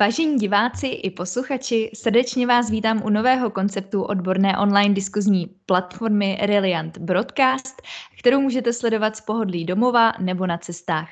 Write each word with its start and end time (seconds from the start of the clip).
Vážení 0.00 0.38
diváci 0.38 0.86
i 0.86 1.10
posluchači, 1.10 1.90
srdečně 1.94 2.46
vás 2.46 2.70
vítám 2.70 3.02
u 3.04 3.10
nového 3.10 3.50
konceptu 3.50 4.02
odborné 4.02 4.58
online 4.58 4.94
diskuzní 4.94 5.46
platformy 5.66 6.38
Reliant 6.42 6.98
Broadcast, 6.98 7.82
kterou 8.18 8.40
můžete 8.40 8.72
sledovat 8.72 9.16
z 9.16 9.20
pohodlí 9.20 9.64
domova 9.64 10.12
nebo 10.18 10.46
na 10.46 10.58
cestách. 10.58 11.08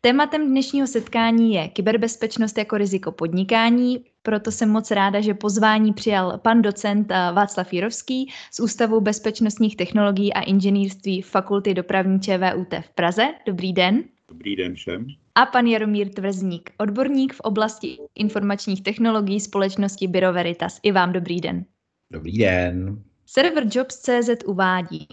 Tématem 0.00 0.48
dnešního 0.48 0.86
setkání 0.86 1.54
je 1.54 1.68
kyberbezpečnost 1.68 2.58
jako 2.58 2.76
riziko 2.76 3.12
podnikání, 3.12 4.04
proto 4.22 4.52
jsem 4.52 4.70
moc 4.70 4.90
ráda, 4.90 5.20
že 5.20 5.34
pozvání 5.34 5.92
přijal 5.92 6.38
pan 6.38 6.62
docent 6.62 7.10
eh, 7.10 7.14
Václav 7.32 7.72
Jirovský 7.72 8.32
z 8.52 8.60
Ústavu 8.60 9.00
bezpečnostních 9.00 9.76
technologií 9.76 10.32
a 10.32 10.40
inženýrství 10.40 11.22
Fakulty 11.22 11.74
dopravní 11.74 12.20
ČVUT 12.20 12.74
v 12.80 12.90
Praze. 12.94 13.28
Dobrý 13.46 13.72
den. 13.72 14.04
Dobrý 14.28 14.56
den 14.56 14.74
všem. 14.74 15.06
A 15.40 15.46
pan 15.46 15.66
Jaromír 15.66 16.08
Tvrzník, 16.08 16.70
odborník 16.78 17.32
v 17.32 17.40
oblasti 17.40 17.98
informačních 18.14 18.82
technologií 18.82 19.40
společnosti 19.40 20.08
Biro 20.08 20.32
Veritas. 20.32 20.80
I 20.82 20.92
vám 20.92 21.12
dobrý 21.12 21.40
den. 21.40 21.64
Dobrý 22.12 22.38
den. 22.38 23.02
Server 23.26 23.64
Jobs.cz 23.70 24.44
uvádí, 24.46 25.08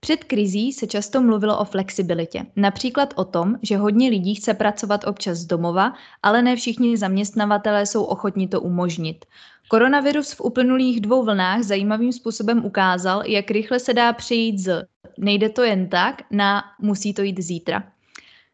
před 0.00 0.24
krizí 0.24 0.72
se 0.72 0.86
často 0.86 1.20
mluvilo 1.20 1.58
o 1.58 1.64
flexibilitě, 1.64 2.46
například 2.56 3.14
o 3.16 3.24
tom, 3.24 3.54
že 3.62 3.76
hodně 3.76 4.10
lidí 4.10 4.34
chce 4.34 4.54
pracovat 4.54 5.04
občas 5.04 5.38
z 5.38 5.46
domova, 5.46 5.92
ale 6.22 6.42
ne 6.42 6.56
všichni 6.56 6.96
zaměstnavatelé 6.96 7.86
jsou 7.86 8.04
ochotni 8.04 8.48
to 8.48 8.60
umožnit. 8.60 9.24
Koronavirus 9.68 10.32
v 10.32 10.40
uplynulých 10.40 11.00
dvou 11.00 11.24
vlnách 11.24 11.62
zajímavým 11.62 12.12
způsobem 12.12 12.64
ukázal, 12.64 13.22
jak 13.26 13.50
rychle 13.50 13.80
se 13.80 13.94
dá 13.94 14.12
přejít 14.12 14.58
z 14.58 14.86
nejde 15.18 15.48
to 15.48 15.62
jen 15.62 15.88
tak 15.88 16.22
na 16.30 16.62
musí 16.80 17.14
to 17.14 17.22
jít 17.22 17.40
zítra. 17.40 17.95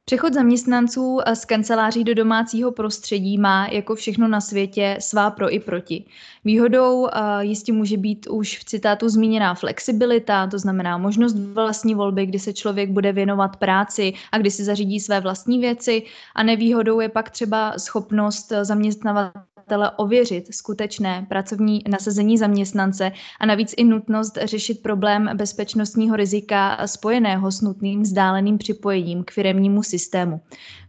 Přechod 0.04 0.34
zaměstnanců 0.34 1.18
eh, 1.26 1.36
z 1.36 1.44
kanceláří 1.44 2.04
do 2.04 2.14
domácího 2.14 2.72
prostředí 2.72 3.38
má, 3.38 3.66
jako 3.66 3.94
všechno 3.94 4.28
na 4.28 4.40
světě, 4.40 4.96
svá 5.00 5.30
pro 5.30 5.54
i 5.54 5.60
proti. 5.60 6.04
Výhodou 6.44 7.06
eh, 7.06 7.44
jistě 7.44 7.72
může 7.72 7.96
být 7.96 8.26
už 8.26 8.58
v 8.58 8.64
citátu 8.64 9.08
zmíněná 9.08 9.54
flexibilita, 9.54 10.46
to 10.46 10.58
znamená 10.58 10.98
možnost 10.98 11.36
vlastní 11.38 11.94
volby, 11.94 12.26
kdy 12.26 12.38
se 12.38 12.52
člověk 12.52 12.90
bude 12.90 13.12
věnovat 13.12 13.56
práci 13.56 14.12
a 14.32 14.38
kdy 14.38 14.50
si 14.50 14.64
zařídí 14.64 15.00
své 15.00 15.20
vlastní 15.20 15.58
věci. 15.58 16.02
A 16.34 16.42
nevýhodou 16.42 17.00
je 17.00 17.08
pak 17.08 17.30
třeba 17.30 17.78
schopnost 17.78 18.52
eh, 18.52 18.64
zaměstnavat 18.64 19.32
zaměstnavatele 19.72 19.90
ověřit 19.96 20.54
skutečné 20.54 21.26
pracovní 21.28 21.82
nasazení 21.88 22.38
zaměstnance 22.38 23.12
a 23.40 23.46
navíc 23.46 23.74
i 23.76 23.84
nutnost 23.84 24.38
řešit 24.42 24.82
problém 24.82 25.30
bezpečnostního 25.34 26.16
rizika 26.16 26.86
spojeného 26.86 27.50
s 27.50 27.60
nutným 27.60 28.02
vzdáleným 28.02 28.58
připojením 28.58 29.24
k 29.24 29.30
firemnímu 29.30 29.82
systému. 29.82 30.40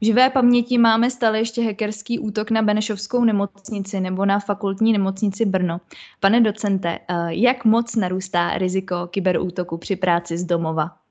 V 0.02 0.06
živé 0.06 0.30
paměti 0.30 0.78
máme 0.78 1.10
stále 1.10 1.40
ještě 1.40 1.64
hackerský 1.64 2.20
útok 2.20 2.52
na 2.52 2.62
Benešovskou 2.62 3.24
nemocnici 3.24 4.00
nebo 4.00 4.26
na 4.26 4.40
fakultní 4.40 4.94
nemocnici 4.94 5.46
Brno. 5.46 5.82
Pane 6.20 6.42
docente, 6.42 7.00
eh, 7.08 7.16
jak 7.30 7.66
moc 7.66 7.96
narůstá 7.96 8.58
riziko 8.58 9.08
kyberútoku 9.08 9.78
při 9.78 9.96
práci 9.96 10.38
z 10.38 10.44
domova? 10.44 11.03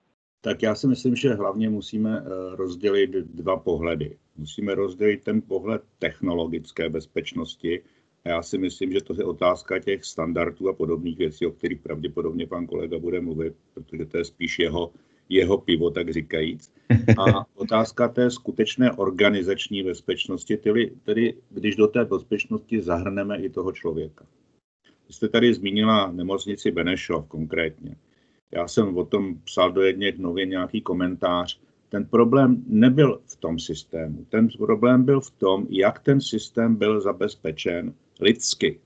Tak 0.44 0.62
já 0.62 0.74
si 0.74 0.86
myslím, 0.86 1.16
že 1.16 1.34
hlavně 1.34 1.70
musíme 1.70 2.18
eh, 2.18 2.56
rozdělit 2.56 3.10
dva 3.10 3.56
pohledy. 3.56 4.16
Musíme 4.36 4.74
rozdělit 4.74 5.24
ten 5.24 5.42
pohled 5.42 5.82
technologické 5.98 6.88
bezpečnosti. 6.88 7.82
A 8.24 8.28
já 8.28 8.42
si 8.42 8.58
myslím, 8.58 8.92
že 8.92 9.00
to 9.00 9.14
je 9.14 9.24
otázka 9.24 9.78
těch 9.78 10.04
standardů 10.04 10.68
a 10.68 10.72
podobných 10.72 11.18
věcí, 11.18 11.46
o 11.46 11.50
kterých 11.50 11.80
pravděpodobně 11.80 12.46
pan 12.46 12.66
kolega 12.66 12.98
bude 12.98 13.20
mluvit, 13.20 13.54
protože 13.74 14.04
to 14.04 14.18
je 14.18 14.24
spíš 14.24 14.58
jeho, 14.58 14.92
jeho 15.28 15.58
pivo, 15.58 15.90
tak 15.90 16.10
říkajíc. 16.10 16.72
A 17.18 17.46
otázka 17.54 18.08
té 18.08 18.30
skutečné 18.30 18.92
organizační 18.92 19.82
bezpečnosti, 19.82 20.56
tedy, 20.56 20.92
tedy 21.02 21.34
když 21.50 21.76
do 21.76 21.86
té 21.86 22.04
bezpečnosti 22.04 22.82
zahrneme 22.82 23.38
i 23.42 23.50
toho 23.50 23.72
člověka. 23.72 24.26
Vy 25.08 25.14
jste 25.14 25.28
tady 25.28 25.54
zmínila 25.54 26.12
nemocnici 26.12 26.70
Benešov 26.70 27.26
konkrétně. 27.28 27.96
Já 28.52 28.68
jsem 28.68 28.96
o 28.96 29.04
tom 29.04 29.36
psal 29.44 29.72
do 29.72 29.82
jedněch 29.82 30.18
novin 30.18 30.48
nějaký 30.48 30.80
komentář. 30.80 31.60
Ten 31.88 32.04
problém 32.04 32.64
nebyl 32.66 33.20
v 33.26 33.36
tom 33.36 33.58
systému. 33.58 34.26
Ten 34.28 34.48
problém 34.48 35.04
byl 35.04 35.20
v 35.20 35.30
tom, 35.30 35.66
jak 35.70 35.98
ten 35.98 36.20
systém 36.20 36.76
byl 36.76 37.00
zabezpečen 37.00 37.94
lidsky. 38.20 38.80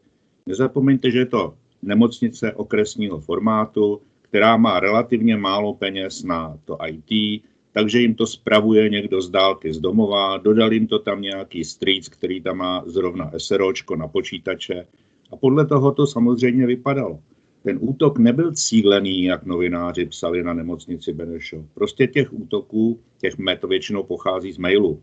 Nezapomeňte, 0.46 1.10
že 1.10 1.18
je 1.18 1.26
to 1.26 1.54
nemocnice 1.82 2.52
okresního 2.52 3.20
formátu, 3.20 4.00
která 4.22 4.56
má 4.56 4.80
relativně 4.80 5.36
málo 5.36 5.74
peněz 5.74 6.22
na 6.22 6.58
to 6.64 6.78
IT, 6.86 7.42
takže 7.72 8.00
jim 8.00 8.14
to 8.14 8.26
spravuje 8.26 8.88
někdo 8.88 9.22
z 9.22 9.30
dálky 9.30 9.72
z 9.74 9.78
domova, 9.78 10.38
dodal 10.38 10.72
jim 10.72 10.86
to 10.86 10.98
tam 10.98 11.20
nějaký 11.20 11.64
strýc, 11.64 12.08
který 12.08 12.40
tam 12.40 12.56
má 12.56 12.82
zrovna 12.86 13.30
SROčko 13.38 13.96
na 13.96 14.08
počítače 14.08 14.86
a 15.32 15.36
podle 15.36 15.66
toho 15.66 15.92
to 15.92 16.06
samozřejmě 16.06 16.66
vypadalo 16.66 17.18
ten 17.66 17.78
útok 17.80 18.18
nebyl 18.18 18.52
cílený, 18.52 19.24
jak 19.24 19.44
novináři 19.44 20.06
psali 20.06 20.42
na 20.42 20.54
nemocnici 20.54 21.12
Benešov. 21.12 21.66
Prostě 21.74 22.06
těch 22.06 22.32
útoků, 22.32 23.00
těch 23.20 23.38
met 23.38 23.64
většinou 23.64 24.02
pochází 24.02 24.52
z 24.52 24.58
mailu, 24.58 25.02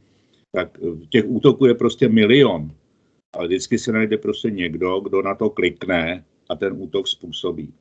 tak 0.51 0.79
eh, 0.79 1.05
těch 1.09 1.25
útoků 1.27 1.65
je 1.65 1.73
prostě 1.73 2.09
milion. 2.09 2.71
Ale 3.33 3.47
vždycky 3.47 3.77
se 3.79 3.91
najde 3.91 4.17
prostě 4.17 4.51
někdo, 4.51 4.99
kdo 4.99 5.21
na 5.21 5.35
to 5.35 5.49
klikne 5.49 6.25
a 6.49 6.55
ten 6.55 6.73
útok 6.77 7.07
způsobí. 7.07 7.73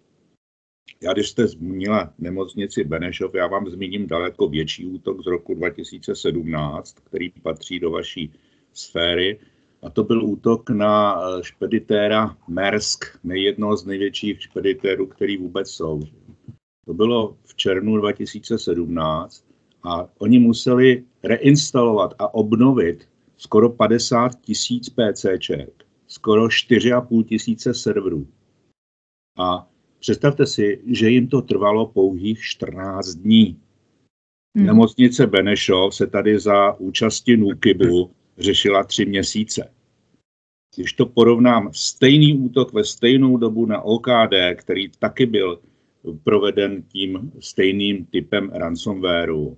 Já 1.03 1.13
když 1.13 1.29
jste 1.29 1.47
zmínila 1.47 2.13
nemocnici 2.19 2.85
Benešov, 2.85 3.35
já 3.35 3.47
vám 3.47 3.71
zmíním 3.71 4.07
daleko 4.07 4.49
větší 4.49 4.87
útok 4.87 5.23
z 5.23 5.27
roku 5.27 5.55
2017, 5.55 6.97
který 7.05 7.31
patří 7.31 7.81
do 7.81 7.91
vaší 7.91 8.33
sféry, 8.73 9.39
a 9.83 9.91
to 9.91 10.05
byl 10.05 10.25
útok 10.25 10.71
na 10.71 11.21
eh, 11.21 11.45
špeditéra 11.45 12.37
Mersk, 12.49 13.05
nejjednoho 13.25 13.77
z 13.77 13.87
největších 13.87 14.43
špeditérů, 14.43 15.07
který 15.07 15.37
vůbec 15.37 15.71
jsou. 15.71 16.03
To 16.87 16.95
bylo 16.95 17.37
v 17.45 17.55
červnu 17.55 17.97
2017 17.97 19.45
a 19.83 20.09
oni 20.19 20.39
museli 20.39 21.05
reinstalovat 21.23 22.15
a 22.19 22.35
obnovit 22.35 23.09
skoro 23.37 23.71
50 23.71 24.41
tisíc 24.41 24.89
PCček, 24.89 25.85
skoro 26.07 26.47
4,5 26.47 27.25
tisíce 27.25 27.75
serverů. 27.75 28.27
A 29.39 29.69
představte 29.99 30.47
si, 30.47 30.83
že 30.87 31.11
jim 31.11 31.29
to 31.29 31.43
trvalo 31.43 31.87
pouhých 31.87 32.43
14 32.43 33.09
dní. 33.09 33.61
Hmm. 34.57 34.67
Nemocnice 34.67 35.27
Benešov 35.27 35.95
se 35.95 36.07
tady 36.07 36.39
za 36.39 36.73
účasti 36.73 37.37
Nukibu 37.37 38.11
řešila 38.39 38.85
tři 38.85 39.07
měsíce. 39.07 39.71
Když 40.77 40.93
to 40.93 41.07
porovnám, 41.07 41.71
stejný 41.73 42.35
útok 42.35 42.73
ve 42.73 42.85
stejnou 42.85 43.37
dobu 43.37 43.67
na 43.67 43.81
OKD, 43.81 44.35
který 44.55 44.89
taky 44.89 45.27
byl 45.27 45.61
proveden 46.25 46.83
tím 46.83 47.33
stejným 47.41 48.07
typem 48.07 48.51
ransomwareu, 48.51 49.57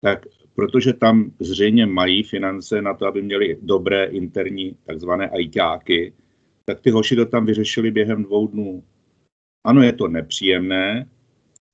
tak 0.00 0.26
protože 0.54 0.92
tam 0.92 1.32
zřejmě 1.40 1.86
mají 1.86 2.22
finance 2.22 2.82
na 2.82 2.94
to, 2.94 3.06
aby 3.06 3.22
měli 3.22 3.58
dobré 3.62 4.04
interní 4.04 4.76
takzvané 4.86 5.30
ITáky, 5.38 6.12
tak 6.64 6.80
ty 6.80 6.90
hoši 6.90 7.16
to 7.16 7.26
tam 7.26 7.46
vyřešili 7.46 7.90
během 7.90 8.24
dvou 8.24 8.46
dnů. 8.46 8.84
Ano, 9.64 9.82
je 9.82 9.92
to 9.92 10.08
nepříjemné, 10.08 11.08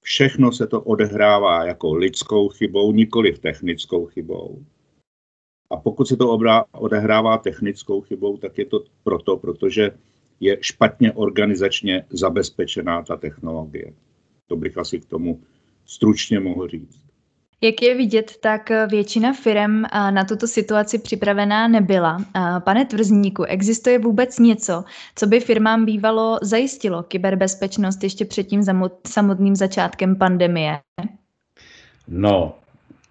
všechno 0.02 0.52
se 0.52 0.66
to 0.66 0.82
odehrává 0.82 1.64
jako 1.64 1.94
lidskou 1.94 2.48
chybou, 2.48 2.92
nikoli 2.92 3.32
technickou 3.32 4.06
chybou. 4.06 4.64
A 5.70 5.76
pokud 5.76 6.08
se 6.08 6.16
to 6.16 6.38
odehrává 6.72 7.38
technickou 7.38 8.00
chybou, 8.00 8.36
tak 8.36 8.58
je 8.58 8.64
to 8.64 8.84
proto, 9.04 9.36
protože 9.36 9.90
je 10.40 10.58
špatně 10.60 11.12
organizačně 11.12 12.04
zabezpečená 12.10 13.02
ta 13.02 13.16
technologie. 13.16 13.92
To 14.46 14.56
bych 14.56 14.78
asi 14.78 15.00
k 15.00 15.04
tomu 15.04 15.40
stručně 15.86 16.40
mohl 16.40 16.68
říct. 16.68 17.00
Jak 17.60 17.82
je 17.82 17.94
vidět, 17.94 18.32
tak 18.40 18.70
většina 18.90 19.32
firm 19.32 19.82
na 20.10 20.24
tuto 20.24 20.46
situaci 20.46 20.98
připravená 20.98 21.68
nebyla. 21.68 22.24
Pane 22.64 22.84
Tvrzníku, 22.84 23.42
existuje 23.42 23.98
vůbec 23.98 24.38
něco, 24.38 24.84
co 25.14 25.26
by 25.26 25.40
firmám 25.40 25.84
bývalo 25.84 26.38
zajistilo 26.42 27.02
kyberbezpečnost 27.02 28.02
ještě 28.02 28.24
před 28.24 28.44
tím 28.44 28.62
samotným 29.06 29.56
začátkem 29.56 30.16
pandemie? 30.16 30.78
No, 32.08 32.54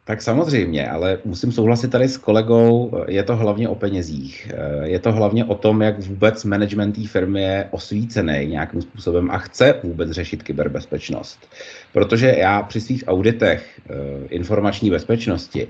tak 0.07 0.21
samozřejmě, 0.21 0.89
ale 0.89 1.17
musím 1.25 1.51
souhlasit 1.51 1.91
tady 1.91 2.07
s 2.07 2.17
kolegou, 2.17 2.91
je 3.07 3.23
to 3.23 3.35
hlavně 3.35 3.69
o 3.69 3.75
penězích. 3.75 4.51
Eh, 4.53 4.87
je 4.87 4.99
to 4.99 5.11
hlavně 5.11 5.45
o 5.45 5.55
tom, 5.55 5.81
jak 5.81 5.99
vůbec 5.99 6.43
management 6.43 6.91
té 6.93 7.07
firmy 7.07 7.41
je 7.41 7.67
osvícený 7.71 8.47
nějakým 8.47 8.81
způsobem 8.81 9.31
a 9.31 9.37
chce 9.37 9.75
vůbec 9.83 10.11
řešit 10.11 10.43
kyberbezpečnost. 10.43 11.49
Protože 11.93 12.35
já 12.37 12.61
při 12.61 12.81
svých 12.81 13.03
auditech 13.07 13.81
eh, 13.89 13.93
informační 14.29 14.89
bezpečnosti 14.89 15.67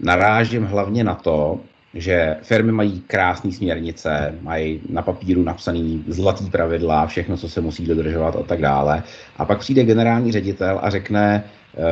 narážím 0.00 0.64
hlavně 0.64 1.04
na 1.04 1.14
to, 1.14 1.60
že 1.94 2.36
firmy 2.42 2.72
mají 2.72 3.00
krásné 3.00 3.52
směrnice, 3.52 4.34
mají 4.40 4.80
na 4.88 5.02
papíru 5.02 5.42
napsaný 5.42 6.04
zlatý 6.08 6.50
pravidla, 6.50 7.06
všechno, 7.06 7.36
co 7.36 7.48
se 7.48 7.60
musí 7.60 7.86
dodržovat 7.86 8.36
a 8.36 8.42
tak 8.42 8.60
dále. 8.60 9.02
A 9.36 9.44
pak 9.44 9.58
přijde 9.58 9.84
generální 9.84 10.32
ředitel 10.32 10.80
a 10.82 10.90
řekne, 10.90 11.44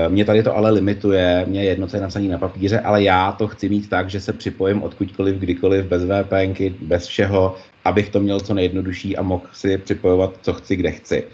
mě 0.09 0.25
tady 0.25 0.43
to 0.43 0.57
ale 0.57 0.71
limituje, 0.71 1.45
mě 1.49 1.65
jedno, 1.65 1.87
co 1.87 1.97
je 1.97 2.03
napsané 2.03 2.29
na 2.29 2.39
papíře, 2.39 2.81
ale 2.81 3.03
já 3.03 3.33
to 3.33 3.49
chci 3.49 3.69
mít 3.69 3.89
tak, 3.89 4.11
že 4.11 4.21
se 4.21 4.33
připojím 4.33 4.83
odkudkoliv, 4.83 5.37
kdykoliv, 5.37 5.85
bez 5.85 6.03
VPNky, 6.05 6.75
bez 6.81 7.07
všeho, 7.07 7.57
abych 7.85 8.09
to 8.09 8.21
měl 8.21 8.41
co 8.41 8.55
nejjednodušší 8.55 9.17
a 9.17 9.23
mohl 9.23 9.45
si 9.53 9.79
připojovat, 9.79 10.39
co 10.43 10.53
chci, 10.53 10.77
kde 10.77 10.91
chci. 10.91 11.25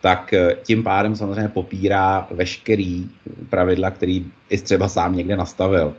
Tak 0.00 0.32
eh, 0.32 0.56
tím 0.62 0.82
pádem 0.82 1.16
samozřejmě 1.16 1.48
popírá 1.48 2.28
veškerý 2.30 3.06
pravidla, 3.50 3.90
který 3.90 4.26
i 4.48 4.58
třeba 4.58 4.88
sám 4.88 5.16
někde 5.16 5.36
nastavil. 5.36 5.94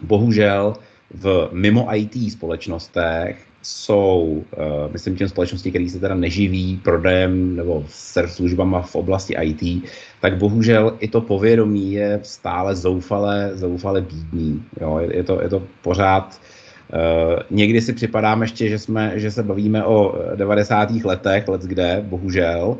Bohužel 0.00 0.74
v 1.10 1.48
mimo 1.52 1.96
IT 1.96 2.32
společnostech 2.32 3.47
jsou, 3.62 4.44
uh, 4.56 4.92
myslím 4.92 5.16
těm 5.16 5.28
společnosti, 5.28 5.70
které 5.70 5.88
se 5.88 5.98
teda 5.98 6.14
neživí 6.14 6.80
prodejem 6.84 7.56
nebo 7.56 7.84
serv 7.88 8.32
službama 8.32 8.82
v 8.82 8.94
oblasti 8.94 9.36
IT, 9.42 9.84
tak 10.20 10.36
bohužel 10.36 10.96
i 11.00 11.08
to 11.08 11.20
povědomí 11.20 11.92
je 11.92 12.20
stále 12.22 12.76
zoufale, 12.76 13.50
zoufale 13.54 14.00
bídný. 14.00 14.64
Jo, 14.80 14.98
je, 14.98 15.16
je, 15.16 15.24
to, 15.24 15.42
je 15.42 15.48
to 15.48 15.62
pořád 15.82 16.40
Uh, 16.92 17.36
někdy 17.50 17.80
si 17.80 17.92
připadám 17.92 18.42
ještě, 18.42 18.68
že, 18.68 18.78
jsme, 18.78 19.12
že 19.14 19.30
se 19.30 19.42
bavíme 19.42 19.84
o 19.84 20.18
90. 20.34 20.90
letech, 20.90 21.48
let 21.48 21.62
kde, 21.62 22.04
bohužel, 22.08 22.76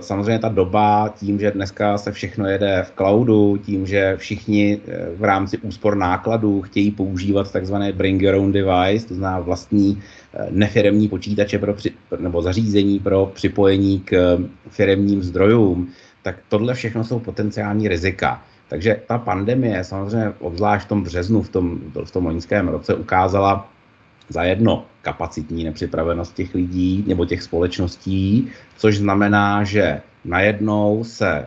samozřejmě 0.00 0.38
ta 0.38 0.48
doba, 0.48 1.14
tím, 1.18 1.38
že 1.38 1.50
dneska 1.50 1.98
se 1.98 2.12
všechno 2.12 2.48
jede 2.48 2.82
v 2.82 2.92
cloudu, 2.96 3.56
tím, 3.56 3.86
že 3.86 4.16
všichni 4.16 4.80
eh, 4.88 5.08
v 5.16 5.24
rámci 5.24 5.58
úspor 5.58 5.96
nákladů 5.96 6.62
chtějí 6.62 6.90
používat 6.90 7.52
takzvané 7.52 7.92
bring 7.92 8.22
your 8.22 8.34
own 8.34 8.52
device, 8.52 9.08
to 9.08 9.14
znamená 9.14 9.40
vlastní 9.40 10.02
eh, 10.34 10.46
nefiremní 10.50 11.08
počítače 11.08 11.58
pro 11.58 11.74
při, 11.74 11.90
nebo 12.18 12.42
zařízení 12.42 12.98
pro 12.98 13.30
připojení 13.34 14.00
k 14.00 14.38
firemním 14.68 15.22
zdrojům, 15.22 15.88
tak 16.22 16.36
tohle 16.48 16.74
všechno 16.74 17.04
jsou 17.04 17.18
potenciální 17.18 17.88
rizika. 17.88 18.42
Takže 18.68 19.00
ta 19.06 19.18
pandemie 19.18 19.84
samozřejmě 19.84 20.32
obzvlášť 20.38 20.86
v 20.86 20.88
tom 20.88 21.02
březnu, 21.02 21.42
v 21.42 21.48
tom, 21.48 21.78
v 22.04 22.10
tom 22.10 22.26
loňském 22.26 22.68
roce 22.68 22.94
ukázala 22.94 23.68
za 24.28 24.42
jedno 24.44 24.86
kapacitní 25.02 25.64
nepřipravenost 25.64 26.34
těch 26.34 26.54
lidí 26.54 27.04
nebo 27.06 27.24
těch 27.24 27.42
společností, 27.42 28.48
což 28.76 28.98
znamená, 28.98 29.64
že 29.64 30.00
najednou 30.24 31.04
se 31.04 31.28
e, 31.28 31.46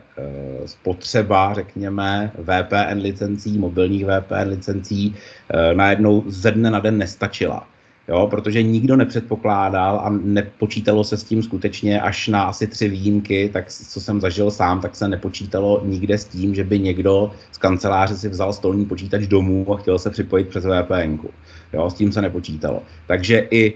spotřeba, 0.68 1.54
řekněme, 1.54 2.32
VPN 2.38 3.02
licencí, 3.02 3.58
mobilních 3.58 4.06
VPN 4.06 4.50
licencí, 4.50 5.16
e, 5.50 5.74
najednou 5.74 6.24
ze 6.28 6.52
dne 6.52 6.72
na 6.72 6.80
den 6.80 6.98
nestačila 6.98 7.68
jo, 8.08 8.28
protože 8.28 8.64
nikdo 8.64 8.96
nepředpokládal 8.96 10.00
a 10.00 10.10
nepočítalo 10.10 11.04
se 11.04 11.18
s 11.18 11.24
tím 11.24 11.44
skutečně 11.44 12.02
až 12.02 12.28
na 12.28 12.44
asi 12.44 12.68
tři 12.68 12.90
výjimky, 12.90 13.50
tak 13.54 13.70
co 13.70 14.02
jsem 14.02 14.22
zažil 14.22 14.52
sám, 14.52 14.82
tak 14.82 14.96
se 14.96 15.08
nepočítalo 15.08 15.82
nikde 15.86 16.18
s 16.18 16.26
tím, 16.26 16.56
že 16.56 16.64
by 16.64 16.80
někdo 16.80 17.32
z 17.52 17.58
kanceláře 17.58 18.16
si 18.16 18.30
vzal 18.30 18.54
stolní 18.54 18.86
počítač 18.86 19.28
domů 19.28 19.74
a 19.74 19.78
chtěl 19.78 20.00
se 20.00 20.10
připojit 20.10 20.48
přes 20.48 20.66
VPN. 20.66 21.28
Jo, 21.74 21.90
s 21.90 21.94
tím 21.94 22.12
se 22.12 22.22
nepočítalo. 22.22 22.84
Takže 23.08 23.48
i 23.52 23.74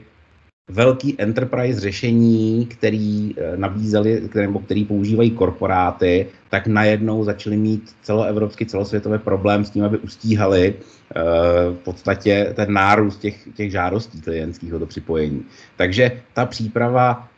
velký 0.70 1.16
enterprise 1.18 1.80
řešení, 1.80 2.66
který 2.66 3.34
eh, 3.38 3.58
nabízeli, 3.58 4.22
který, 4.30 4.46
nebo 4.46 4.60
který 4.60 4.86
používají 4.86 5.32
korporáty, 5.32 6.28
tak 6.50 6.68
najednou 6.68 7.24
začaly 7.24 7.58
mít 7.58 7.96
celoevropský, 8.02 8.66
celosvětový 8.66 9.20
problém 9.20 9.66
s 9.66 9.70
tím, 9.70 9.84
aby 9.84 9.98
ustíhali 9.98 10.74
uh, 10.74 11.22
v 11.76 11.80
podstatě 11.84 12.54
ten 12.56 12.74
nárůst 12.74 13.18
těch, 13.18 13.48
těch 13.56 13.72
žádostí 13.72 14.22
klientských 14.22 14.74
o 14.74 14.80
to 14.80 14.86
připojení. 14.86 15.46
Takže 15.78 16.22
ta 16.34 16.46
příprava 16.46 17.28
Eh, 17.28 17.35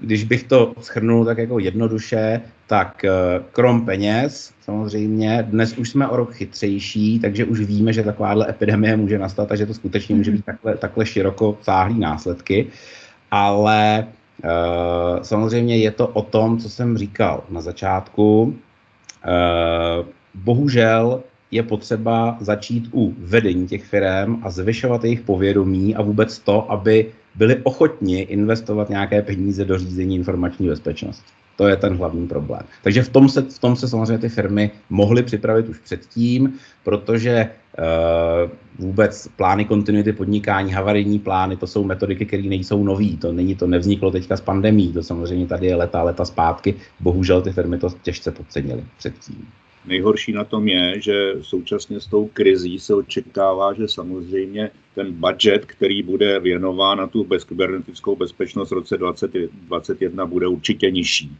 když 0.00 0.24
bych 0.24 0.44
to 0.44 0.72
schrnul 0.80 1.24
tak 1.24 1.38
jako 1.38 1.58
jednoduše, 1.58 2.40
tak 2.66 3.04
eh, 3.04 3.10
krom 3.52 3.86
peněz, 3.86 4.52
samozřejmě, 4.60 5.46
dnes 5.50 5.78
už 5.78 5.90
jsme 5.90 6.08
o 6.08 6.16
rok 6.16 6.34
chytřejší, 6.34 7.18
takže 7.18 7.44
už 7.44 7.60
víme, 7.60 7.92
že 7.92 8.02
takováhle 8.02 8.50
epidemie 8.50 8.96
může 8.96 9.18
nastat 9.18 9.52
a 9.52 9.56
že 9.56 9.66
to 9.66 9.74
skutečně 9.74 10.14
může 10.14 10.30
být 10.30 10.44
takhle, 10.44 10.76
takhle 10.76 11.06
široko 11.06 11.58
sáhlý 11.62 11.98
následky. 11.98 12.66
Ale 13.30 14.06
uh, 14.44 15.22
samozřejmě 15.22 15.78
je 15.78 15.90
to 15.90 16.08
o 16.08 16.22
tom, 16.22 16.58
co 16.58 16.70
jsem 16.70 16.98
říkal 16.98 17.44
na 17.50 17.60
začátku. 17.60 18.56
Bohužel 20.34 21.22
je 21.50 21.62
potřeba 21.62 22.36
začít 22.40 22.88
u 22.92 23.14
vedení 23.18 23.66
těch 23.66 23.84
firm 23.84 24.38
a 24.42 24.50
zvyšovat 24.50 25.04
jejich 25.04 25.20
povědomí 25.20 25.96
a 25.96 26.02
vůbec 26.02 26.38
to, 26.38 26.70
aby 26.72 27.12
byli 27.34 27.56
ochotni 27.62 28.20
investovat 28.20 28.88
nějaké 28.88 29.22
peníze 29.22 29.64
do 29.64 29.78
řízení 29.78 30.16
informační 30.16 30.68
bezpečnosti. 30.68 31.32
To 31.56 31.68
je 31.68 31.76
ten 31.76 31.96
hlavní 31.96 32.28
problém. 32.28 32.62
Takže 32.82 33.02
v 33.02 33.08
tom 33.08 33.28
se, 33.28 33.42
v 33.42 33.58
tom 33.58 33.76
se 33.76 33.88
samozřejmě 33.88 34.18
ty 34.18 34.28
firmy 34.28 34.70
mohly 34.90 35.22
připravit 35.22 35.68
už 35.68 35.78
předtím, 35.78 36.54
protože 36.84 37.50
uh, 37.78 38.50
vůbec 38.78 39.28
plány 39.36 39.64
kontinuity 39.64 40.12
podnikání, 40.12 40.72
havarijní 40.72 41.18
plány, 41.18 41.56
to 41.56 41.66
jsou 41.66 41.84
metodiky, 41.84 42.26
které 42.26 42.42
nejsou 42.42 42.84
nový. 42.84 43.16
To 43.16 43.32
není 43.32 43.54
to 43.54 43.66
nevzniklo 43.66 44.10
teďka 44.10 44.36
s 44.36 44.40
pandemí, 44.40 44.92
to 44.92 45.02
samozřejmě 45.02 45.46
tady 45.46 45.66
je 45.66 45.76
leta, 45.76 46.02
leta 46.02 46.24
zpátky. 46.24 46.74
Bohužel 47.00 47.42
ty 47.42 47.52
firmy 47.52 47.78
to 47.78 47.88
těžce 48.02 48.30
podcenily 48.30 48.84
předtím. 48.98 49.48
Nejhorší 49.86 50.32
na 50.32 50.44
tom 50.44 50.68
je, 50.68 51.00
že 51.00 51.34
současně 51.42 52.00
s 52.00 52.06
tou 52.06 52.28
krizí 52.28 52.78
se 52.78 52.94
očekává, 52.94 53.72
že 53.72 53.88
samozřejmě 53.88 54.70
ten 54.94 55.12
budget, 55.12 55.64
který 55.64 56.02
bude 56.02 56.40
věnován 56.40 56.98
na 56.98 57.06
tu 57.06 57.24
bez, 57.24 57.44
kybernetickou 57.44 58.16
bezpečnost 58.16 58.70
v 58.70 58.74
roce 58.74 58.98
2021, 58.98 60.26
bude 60.26 60.46
určitě 60.46 60.90
nižší. 60.90 61.36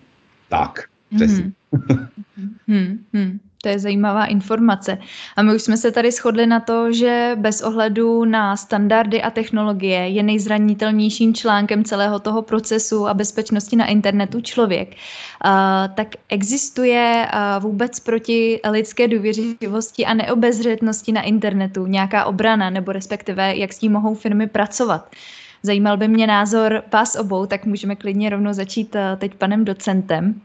Tak, 0.48 0.88
přesně. 1.16 1.52
Hmm. 1.72 2.56
hmm, 2.68 2.98
hmm. 3.12 3.40
To 3.62 3.68
je 3.68 3.78
zajímavá 3.78 4.24
informace. 4.24 4.98
A 5.36 5.42
my 5.42 5.54
už 5.54 5.62
jsme 5.62 5.76
se 5.76 5.90
tady 5.92 6.10
shodli 6.10 6.46
na 6.46 6.60
to, 6.60 6.92
že 6.92 7.36
bez 7.38 7.62
ohledu 7.62 8.24
na 8.24 8.56
standardy 8.56 9.22
a 9.22 9.30
technologie 9.30 10.08
je 10.08 10.22
nejzranitelnějším 10.22 11.34
článkem 11.34 11.84
celého 11.84 12.18
toho 12.18 12.42
procesu 12.42 13.08
a 13.08 13.14
bezpečnosti 13.14 13.76
na 13.76 13.86
internetu 13.86 14.40
člověk. 14.40 14.88
Uh, 14.88 15.94
tak 15.94 16.08
existuje 16.28 17.26
uh, 17.26 17.62
vůbec 17.62 18.00
proti 18.00 18.60
lidské 18.70 19.08
důvěřivosti 19.08 20.06
a 20.06 20.14
neobezřetnosti 20.14 21.12
na 21.12 21.22
internetu 21.22 21.86
nějaká 21.86 22.24
obrana, 22.24 22.70
nebo 22.70 22.92
respektive 22.92 23.56
jak 23.56 23.72
s 23.72 23.78
tím 23.78 23.92
mohou 23.92 24.14
firmy 24.14 24.46
pracovat? 24.46 25.10
Zajímal 25.62 25.96
by 25.96 26.08
mě 26.08 26.26
názor 26.26 26.82
vás 26.92 27.16
obou, 27.16 27.46
tak 27.46 27.66
můžeme 27.66 27.96
klidně 27.96 28.30
rovnou 28.30 28.52
začít 28.52 28.94
uh, 28.94 29.00
teď 29.18 29.34
panem 29.34 29.64
docentem. 29.64 30.40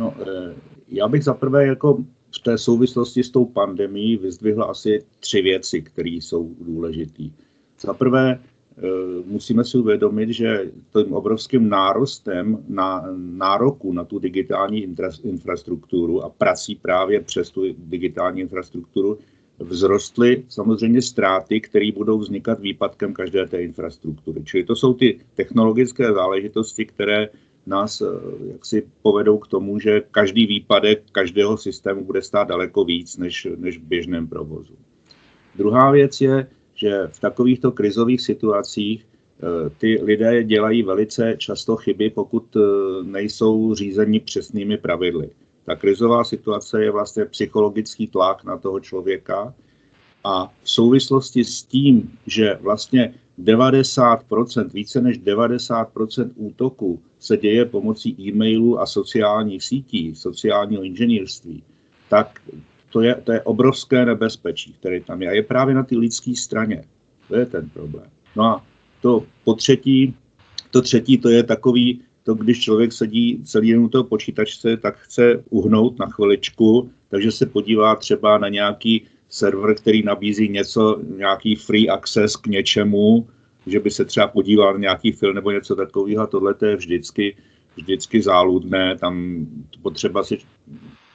No, 0.00 0.14
eh, 0.20 0.54
já 0.88 1.08
bych 1.08 1.24
zaprvé 1.24 1.66
jako 1.66 2.04
v 2.36 2.38
té 2.38 2.58
souvislosti 2.58 3.24
s 3.24 3.30
tou 3.30 3.44
pandemí 3.44 4.16
vyzdvihla 4.16 4.64
asi 4.64 5.04
tři 5.20 5.42
věci, 5.42 5.82
které 5.82 6.10
jsou 6.10 6.54
důležité. 6.60 7.24
Za 7.80 7.94
prvé, 7.94 8.40
eh, 8.40 8.82
musíme 9.26 9.64
si 9.64 9.78
uvědomit, 9.78 10.30
že 10.30 10.70
tím 10.92 11.12
obrovským 11.12 11.68
nárostem 11.68 12.64
na 12.68 13.04
nároku 13.16 13.92
na 13.92 14.04
tu 14.04 14.18
digitální 14.18 14.96
infrastrukturu 15.22 16.24
a 16.24 16.28
prací 16.28 16.74
právě 16.74 17.20
přes 17.20 17.50
tu 17.50 17.62
digitální 17.78 18.40
infrastrukturu 18.40 19.18
vzrostly 19.68 20.44
samozřejmě 20.48 21.02
ztráty, 21.02 21.60
které 21.60 21.92
budou 21.92 22.18
vznikat 22.18 22.60
výpadkem 22.60 23.12
každé 23.12 23.46
té 23.46 23.62
infrastruktury. 23.62 24.44
Čili 24.44 24.64
to 24.64 24.76
jsou 24.76 24.94
ty 24.94 25.20
technologické 25.34 26.12
záležitosti, 26.12 26.86
které 26.86 27.28
nás 27.66 28.00
eh, 28.00 28.06
jaksi 28.52 28.86
povedou 29.02 29.38
k 29.38 29.46
tomu, 29.46 29.78
že 29.78 30.02
každý 30.10 30.46
výpadek 30.46 31.02
každého 31.12 31.56
systému 31.56 32.04
bude 32.04 32.22
stát 32.22 32.48
daleko 32.48 32.84
víc 32.84 33.16
než, 33.16 33.48
než 33.56 33.78
v 33.78 33.82
běžném 33.82 34.26
provozu. 34.26 34.74
Druhá 35.54 35.90
věc 35.90 36.20
je, 36.20 36.46
že 36.74 37.08
v 37.12 37.20
takovýchto 37.20 37.72
krizových 37.72 38.20
situacích 38.20 39.06
eh, 39.06 39.70
ty 39.78 39.98
lidé 40.02 40.44
dělají 40.44 40.82
velice 40.82 41.34
často 41.38 41.76
chyby, 41.76 42.10
pokud 42.10 42.56
eh, 42.56 42.60
nejsou 43.02 43.74
řízeni 43.74 44.20
přesnými 44.20 44.78
pravidly. 44.78 45.30
Ta 45.64 45.76
krizová 45.76 46.24
situace 46.24 46.82
je 46.84 46.90
vlastně 46.90 47.24
psychologický 47.24 48.06
tlak 48.06 48.44
na 48.44 48.58
toho 48.58 48.80
člověka 48.80 49.54
a 50.24 50.52
v 50.62 50.70
souvislosti 50.70 51.44
s 51.44 51.62
tím, 51.62 52.18
že 52.26 52.58
vlastně 52.60 53.14
90%, 53.38 54.70
více 54.72 55.00
než 55.00 55.20
90% 55.20 56.30
útoků 56.36 57.00
se 57.18 57.36
děje 57.36 57.64
pomocí 57.64 58.16
e-mailů 58.20 58.80
a 58.80 58.86
sociálních 58.86 59.64
sítí, 59.64 60.14
sociálního 60.14 60.82
inženýrství, 60.82 61.62
tak 62.08 62.40
to 62.92 63.00
je, 63.00 63.14
to 63.14 63.32
je 63.32 63.42
obrovské 63.42 64.04
nebezpečí, 64.06 64.72
které 64.72 65.00
tam 65.00 65.22
je. 65.22 65.28
A 65.28 65.32
je 65.32 65.42
právě 65.42 65.74
na 65.74 65.82
té 65.82 65.96
lidské 65.96 66.36
straně. 66.36 66.84
To 67.28 67.36
je 67.36 67.46
ten 67.46 67.68
problém. 67.68 68.06
No 68.36 68.44
a 68.44 68.64
to 69.02 69.24
po 69.44 69.54
třetí, 69.54 70.14
to 70.70 70.82
třetí, 70.82 71.18
to 71.18 71.28
je 71.28 71.42
takový, 71.42 72.00
to 72.24 72.34
když 72.34 72.60
člověk 72.60 72.92
sedí 72.92 73.42
celý 73.44 73.70
den 73.72 73.80
u 73.80 73.88
toho 73.88 74.04
počítačce, 74.04 74.76
tak 74.76 74.98
chce 74.98 75.44
uhnout 75.50 75.98
na 75.98 76.06
chviličku, 76.06 76.90
takže 77.08 77.32
se 77.32 77.46
podívá 77.46 77.96
třeba 77.96 78.38
na 78.38 78.48
nějaký 78.48 79.02
server, 79.30 79.74
který 79.74 80.02
nabízí 80.02 80.48
něco, 80.48 81.00
nějaký 81.16 81.56
free 81.56 81.88
access 81.88 82.36
k 82.36 82.46
něčemu, 82.46 83.28
že 83.66 83.80
by 83.80 83.90
se 83.90 84.04
třeba 84.04 84.28
podíval 84.28 84.72
na 84.72 84.78
nějaký 84.78 85.12
film 85.12 85.34
nebo 85.34 85.50
něco 85.50 85.76
takového. 85.76 86.26
Tohle 86.26 86.54
je 86.66 86.76
vždycky, 86.76 87.36
vždycky 87.76 88.22
záludné. 88.22 88.96
Tam 88.98 89.46
potřeba 89.82 90.22
si 90.22 90.38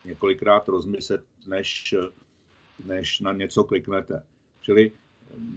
několikrát 0.05 0.67
rozmyslet, 0.67 1.21
než, 1.47 1.95
než 2.85 3.19
na 3.19 3.33
něco 3.33 3.63
kliknete. 3.63 4.23
Čili 4.61 4.91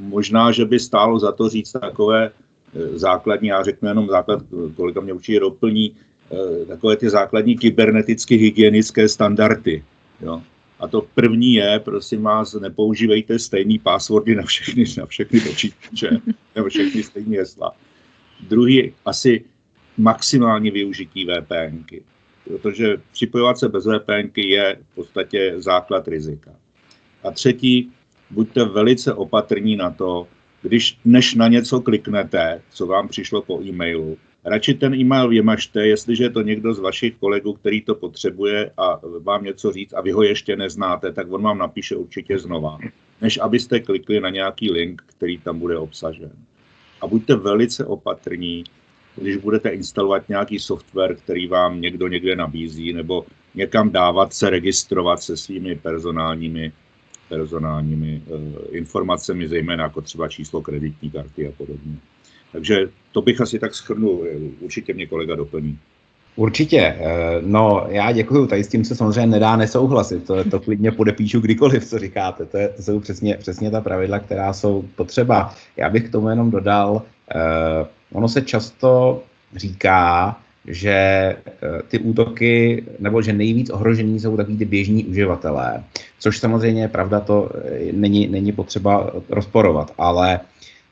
možná, 0.00 0.52
že 0.52 0.64
by 0.64 0.80
stálo 0.80 1.18
za 1.18 1.32
to 1.32 1.48
říct 1.48 1.72
takové 1.72 2.30
eh, 2.30 2.98
základní, 2.98 3.48
já 3.48 3.62
řeknu 3.62 3.88
jenom 3.88 4.08
základ, 4.08 4.42
kolega 4.76 5.00
mě 5.00 5.12
určitě 5.12 5.40
doplní, 5.40 5.96
eh, 6.32 6.66
takové 6.66 6.96
ty 6.96 7.10
základní 7.10 7.58
kyberneticky 7.58 8.36
hygienické 8.36 9.08
standardy. 9.08 9.84
Jo. 10.20 10.42
A 10.80 10.88
to 10.88 11.02
první 11.14 11.54
je, 11.54 11.80
prosím 11.84 12.22
vás, 12.22 12.54
nepoužívejte 12.54 13.38
stejný 13.38 13.78
passwordy 13.78 14.34
na 14.34 14.42
všechny, 14.42 14.84
na 14.98 15.06
všechny 15.06 15.40
počítače, 15.40 16.10
nebo 16.54 16.68
všechny 16.68 17.02
stejné 17.02 17.36
hesla. 17.36 17.72
Druhý, 18.48 18.92
asi 19.04 19.44
maximální 19.96 20.70
využití 20.70 21.26
VPNky, 21.26 22.02
protože 22.44 22.96
připojovat 23.12 23.58
se 23.58 23.68
bez 23.68 23.86
VPNky 23.86 24.48
je 24.48 24.78
v 24.92 24.94
podstatě 24.94 25.54
základ 25.56 26.08
rizika. 26.08 26.50
A 27.24 27.30
třetí, 27.30 27.92
buďte 28.30 28.64
velice 28.64 29.14
opatrní 29.14 29.76
na 29.76 29.90
to, 29.90 30.28
když 30.62 30.98
než 31.04 31.34
na 31.34 31.48
něco 31.48 31.80
kliknete, 31.80 32.62
co 32.70 32.86
vám 32.86 33.08
přišlo 33.08 33.42
po 33.42 33.62
e-mailu, 33.62 34.18
radši 34.44 34.74
ten 34.74 34.94
e-mail 34.94 35.28
vymažte, 35.28 35.86
jestliže 35.86 36.24
je 36.24 36.30
to 36.30 36.42
někdo 36.42 36.74
z 36.74 36.78
vašich 36.78 37.14
kolegů, 37.16 37.52
který 37.52 37.80
to 37.80 37.94
potřebuje 37.94 38.70
a 38.76 39.00
vám 39.20 39.44
něco 39.44 39.72
říct 39.72 39.92
a 39.92 40.00
vy 40.00 40.10
ho 40.10 40.22
ještě 40.22 40.56
neznáte, 40.56 41.12
tak 41.12 41.32
on 41.32 41.42
vám 41.42 41.58
napíše 41.58 41.96
určitě 41.96 42.38
znova, 42.38 42.78
než 43.20 43.38
abyste 43.38 43.80
klikli 43.80 44.20
na 44.20 44.30
nějaký 44.30 44.70
link, 44.70 45.02
který 45.06 45.38
tam 45.38 45.58
bude 45.58 45.78
obsažen. 45.78 46.32
A 47.00 47.06
buďte 47.06 47.36
velice 47.36 47.84
opatrní, 47.84 48.64
když 49.16 49.36
budete 49.36 49.68
instalovat 49.68 50.28
nějaký 50.28 50.58
software, 50.58 51.14
který 51.14 51.46
vám 51.46 51.80
někdo 51.80 52.08
někde 52.08 52.36
nabízí, 52.36 52.92
nebo 52.92 53.26
někam 53.54 53.90
dávat 53.90 54.32
se 54.32 54.50
registrovat 54.50 55.22
se 55.22 55.36
svými 55.36 55.74
personálními 55.74 56.72
personálními 57.28 58.22
uh, 58.26 58.40
informacemi, 58.70 59.48
zejména 59.48 59.84
jako 59.84 60.00
třeba 60.00 60.28
číslo 60.28 60.62
kreditní 60.62 61.10
karty 61.10 61.48
a 61.48 61.52
podobně. 61.52 61.96
Takže 62.52 62.88
to 63.12 63.22
bych 63.22 63.40
asi 63.40 63.58
tak 63.58 63.74
schrnul, 63.74 64.26
určitě 64.60 64.94
mě 64.94 65.06
kolega 65.06 65.34
doplní. 65.34 65.78
Určitě. 66.36 66.78
Eh, 66.78 67.40
no, 67.40 67.86
já 67.88 68.12
děkuji, 68.12 68.46
tady 68.46 68.64
s 68.64 68.68
tím 68.68 68.84
se 68.84 68.94
samozřejmě 68.94 69.26
nedá 69.26 69.56
nesouhlasit. 69.56 70.26
To, 70.26 70.44
to 70.44 70.60
klidně 70.60 70.92
podepíšu 70.92 71.40
kdykoliv, 71.40 71.84
co 71.84 71.98
říkáte. 71.98 72.44
To, 72.44 72.56
je, 72.56 72.68
to 72.68 72.82
jsou 72.82 73.00
přesně, 73.00 73.36
přesně 73.36 73.70
ta 73.70 73.80
pravidla, 73.80 74.18
která 74.18 74.52
jsou 74.52 74.84
potřeba. 74.94 75.54
Já 75.76 75.90
bych 75.90 76.08
k 76.08 76.12
tomu 76.12 76.28
jenom 76.28 76.50
dodal, 76.50 77.02
eh, 77.34 77.86
ono 78.12 78.28
se 78.28 78.42
často 78.42 79.22
říká, 79.56 80.36
že 80.66 80.90
eh, 80.92 81.36
ty 81.88 81.98
útoky, 81.98 82.84
nebo 82.98 83.22
že 83.22 83.32
nejvíc 83.32 83.70
ohrožení 83.70 84.20
jsou 84.20 84.36
takový 84.36 84.56
ty 84.58 84.64
běžní 84.64 85.04
uživatelé, 85.04 85.84
což 86.18 86.38
samozřejmě 86.38 86.82
je 86.82 86.88
pravda, 86.88 87.20
to 87.20 87.50
eh, 87.54 87.92
není, 87.92 88.26
není 88.26 88.52
potřeba 88.52 89.10
rozporovat, 89.28 89.92
ale 89.98 90.40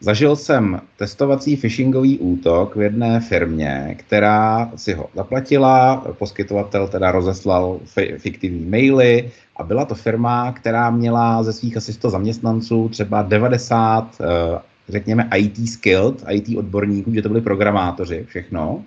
zažil 0.00 0.36
jsem 0.36 0.80
testovací 0.96 1.56
phishingový 1.56 2.18
útok 2.18 2.76
v 2.76 2.80
jedné 2.80 3.20
firmě, 3.20 3.96
která 3.98 4.70
si 4.76 4.92
ho 4.92 5.08
zaplatila, 5.14 6.04
poskytovatel 6.18 6.88
teda 6.88 7.10
rozeslal 7.10 7.80
fiktivní 8.18 8.66
maily 8.66 9.30
a 9.56 9.62
byla 9.62 9.84
to 9.84 9.94
firma, 9.94 10.52
která 10.52 10.90
měla 10.90 11.42
ze 11.42 11.52
svých 11.52 11.76
asi 11.76 11.92
100 11.92 12.10
zaměstnanců 12.10 12.88
třeba 12.88 13.22
90 13.22 14.16
eh, 14.20 14.58
řekněme 14.88 15.28
IT 15.36 15.68
skilled, 15.68 16.24
IT 16.30 16.58
odborníků, 16.58 17.14
že 17.14 17.22
to 17.22 17.28
byli 17.28 17.40
programátoři, 17.40 18.24
všechno. 18.28 18.82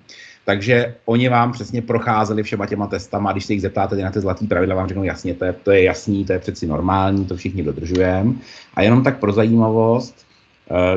Takže 0.46 0.96
oni 1.06 1.30
vám 1.30 1.52
přesně 1.52 1.82
procházeli 1.82 2.44
všema 2.44 2.66
těma 2.66 2.88
testama, 2.88 3.32
když 3.32 3.46
se 3.46 3.54
jich 3.54 3.62
zeptáte 3.62 3.96
na 3.96 4.12
ty 4.12 4.20
zlatý 4.20 4.48
pravidla, 4.48 4.76
vám 4.76 4.88
řeknou 4.88 5.04
jasně, 5.04 5.34
to 5.34 5.46
je, 5.46 5.54
to 5.54 5.72
je 5.72 5.84
jasný, 5.84 6.26
to 6.26 6.34
je 6.34 6.40
přeci 6.40 6.68
normální, 6.68 7.26
to 7.26 7.36
všichni 7.36 7.64
dodržujeme. 7.64 8.34
A 8.74 8.82
jenom 8.82 9.04
tak 9.04 9.20
pro 9.20 9.32
zajímavost, 9.32 10.26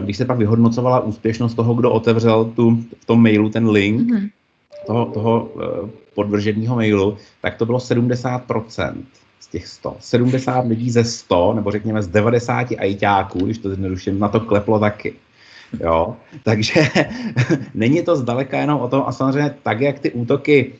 když 0.00 0.17
se 0.17 0.25
pak 0.25 0.38
vyhodnocovala 0.38 1.00
úspěšnost 1.00 1.55
toho, 1.55 1.75
kdo 1.75 1.91
otevřel 1.91 2.45
tu, 2.45 2.76
v 3.00 3.05
tom 3.05 3.23
mailu 3.23 3.49
ten 3.49 3.69
link, 3.69 4.11
mm-hmm. 4.11 4.31
toho, 4.87 5.05
toho 5.05 5.50
eh, 5.61 5.91
podvrženého 6.14 6.76
mailu, 6.76 7.17
tak 7.43 7.57
to 7.57 7.67
bylo 7.67 7.79
70% 7.79 8.95
z 9.41 9.47
těch 9.47 9.67
100. 9.67 9.97
70 10.00 10.67
lidí 10.67 10.91
ze 10.91 11.05
100, 11.05 11.52
nebo 11.52 11.71
řekněme 11.71 12.02
z 12.02 12.09
90 12.09 12.67
ajťáků, 12.79 13.38
když 13.38 13.59
to 13.59 13.69
zjednoduším, 13.69 14.19
na 14.19 14.29
to 14.29 14.41
kleplo 14.41 14.79
taky. 14.79 15.14
Jo? 15.81 16.17
Takže 16.43 16.81
není 17.75 18.02
to 18.02 18.17
zdaleka 18.17 18.61
jenom 18.61 18.81
o 18.81 18.88
tom 18.88 19.05
a 19.07 19.12
samozřejmě 19.12 19.55
tak, 19.62 19.81
jak 19.81 19.99
ty 19.99 20.11
útoky, 20.12 20.73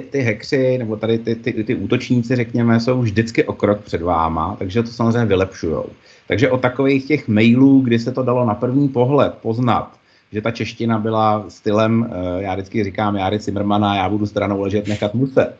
ty, 0.00 0.08
ty 0.10 0.20
hekři 0.20 0.78
nebo 0.78 0.96
tady 0.96 1.18
ty, 1.18 1.34
ty, 1.34 1.64
ty 1.64 1.74
útočníci, 1.74 2.36
řekněme, 2.36 2.80
jsou 2.80 3.00
vždycky 3.00 3.44
o 3.44 3.52
krok 3.52 3.80
před 3.80 4.02
váma, 4.02 4.56
takže 4.58 4.82
to 4.82 4.90
samozřejmě 4.90 5.24
vylepšujou. 5.24 5.86
Takže 6.28 6.50
o 6.50 6.58
takových 6.58 7.06
těch 7.06 7.28
mailů, 7.28 7.80
kdy 7.80 7.98
se 7.98 8.12
to 8.12 8.22
dalo 8.22 8.46
na 8.46 8.54
první 8.54 8.88
pohled 8.88 9.34
poznat, 9.34 9.92
že 10.32 10.42
ta 10.42 10.50
čeština 10.50 10.98
byla 10.98 11.44
stylem, 11.48 12.10
eh, 12.10 12.42
já 12.42 12.54
vždycky 12.54 12.84
říkám, 12.84 13.16
Járy 13.16 13.38
Zimmermana, 13.38 13.96
já 13.96 14.08
budu 14.08 14.26
stranou 14.26 14.60
ležet, 14.60 14.88
nechat 14.88 15.14
muset. 15.14 15.54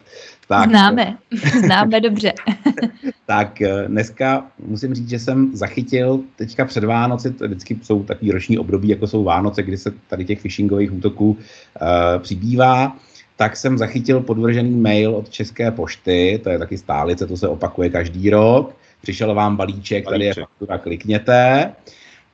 Tak, 0.49 0.69
známe, 0.69 1.17
známe 1.65 2.01
dobře. 2.01 2.33
tak 3.27 3.63
eh, 3.63 3.85
dneska 3.89 4.45
musím 4.67 4.95
říct, 4.95 5.09
že 5.09 5.19
jsem 5.19 5.57
zachytil 5.57 6.21
teďka 6.37 6.65
před 6.65 6.85
Vánoci, 6.85 7.35
vždycky 7.47 7.79
jsou 7.83 8.03
takový 8.03 8.33
roční 8.33 8.59
období, 8.59 8.89
jako 8.89 9.07
jsou 9.07 9.25
Vánoce, 9.25 9.63
kdy 9.63 9.77
se 9.77 9.93
tady 10.09 10.25
těch 10.25 10.41
phishingových 10.41 10.93
útoků 10.93 11.31
uh, 11.31 12.23
přibývá, 12.23 12.97
tak 13.37 13.57
jsem 13.57 13.79
zachytil 13.79 14.21
podvržený 14.21 14.71
mail 14.71 15.15
od 15.15 15.31
České 15.31 15.71
pošty, 15.71 16.41
to 16.43 16.51
je 16.51 16.59
taky 16.59 16.79
stálice, 16.79 17.27
to 17.27 17.37
se 17.37 17.49
opakuje 17.49 17.91
každý 17.91 18.31
rok. 18.31 18.77
Přišel 19.03 19.35
vám 19.35 19.57
balíček, 19.57 20.05
balíček. 20.05 20.11
tady 20.11 20.25
je 20.25 20.35
faktura, 20.35 20.79
klikněte. 20.79 21.73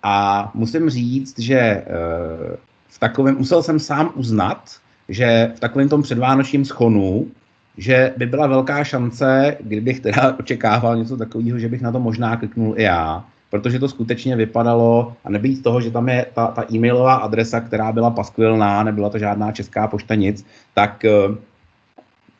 A 0.02 0.50
musím 0.54 0.90
říct, 0.90 1.38
že 1.38 1.84
uh, 1.86 2.56
v 2.88 2.98
takovém, 2.98 3.36
musel 3.38 3.62
jsem 3.62 3.78
sám 3.78 4.12
uznat, 4.14 4.70
že 5.08 5.52
v 5.56 5.60
takovém 5.60 5.88
tom 5.88 6.02
předvánočním 6.02 6.64
schonu 6.64 7.30
že 7.76 8.14
by 8.16 8.26
byla 8.26 8.46
velká 8.46 8.84
šance, 8.84 9.56
kdybych 9.60 10.00
teda 10.00 10.36
očekával 10.38 10.96
něco 10.96 11.16
takového, 11.16 11.58
že 11.58 11.68
bych 11.68 11.80
na 11.80 11.92
to 11.92 12.00
možná 12.00 12.36
kliknul 12.36 12.74
i 12.76 12.82
já, 12.82 13.24
protože 13.52 13.78
to 13.78 13.88
skutečně 13.88 14.36
vypadalo, 14.36 15.12
a 15.24 15.30
nebýt 15.30 15.62
toho, 15.62 15.80
že 15.80 15.90
tam 15.90 16.08
je 16.08 16.26
ta, 16.34 16.46
ta 16.46 16.64
e-mailová 16.72 17.14
adresa, 17.14 17.60
která 17.60 17.92
byla 17.92 18.10
paskvilná, 18.10 18.82
nebyla 18.82 19.10
to 19.10 19.18
žádná 19.18 19.52
česká 19.52 19.88
pošta 19.88 20.14
nic, 20.14 20.46
tak 20.74 21.04
uh, 21.04 21.36